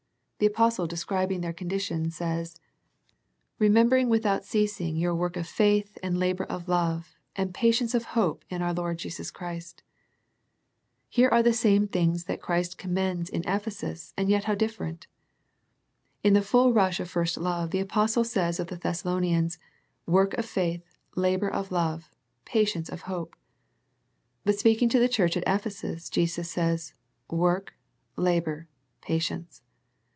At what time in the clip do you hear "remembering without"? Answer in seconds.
3.59-4.43